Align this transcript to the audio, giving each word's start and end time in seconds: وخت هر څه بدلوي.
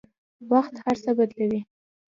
وخت 0.51 0.73
هر 0.85 0.95
څه 1.03 1.11
بدلوي. 1.17 1.61